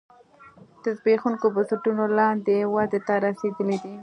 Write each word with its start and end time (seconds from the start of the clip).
د 0.83 0.85
زبېښونکو 0.97 1.45
بنسټونو 1.55 2.03
لاندې 2.17 2.55
ودې 2.73 2.99
ته 3.07 3.13
رسېدلی 3.25 3.77
دی 3.83 3.95